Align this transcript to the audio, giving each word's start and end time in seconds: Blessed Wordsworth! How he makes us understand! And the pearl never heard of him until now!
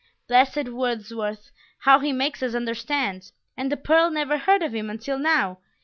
Blessed 0.27 0.69
Wordsworth! 0.69 1.51
How 1.81 1.99
he 1.99 2.11
makes 2.11 2.41
us 2.41 2.55
understand! 2.55 3.31
And 3.55 3.71
the 3.71 3.77
pearl 3.77 4.09
never 4.09 4.39
heard 4.39 4.63
of 4.63 4.73
him 4.73 4.89
until 4.89 5.19
now! 5.19 5.59